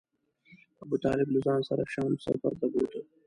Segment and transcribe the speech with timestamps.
[0.83, 2.99] ابو طالب له ځان سره شام سفر ته بوته.